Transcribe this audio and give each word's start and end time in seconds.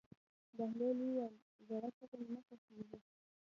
بهلول 0.57 0.97
وویل: 1.03 1.33
زړه 1.67 1.89
ښځه 1.97 2.15
مې 2.21 2.27
نه 2.35 2.41
خوښېږي. 2.45 2.97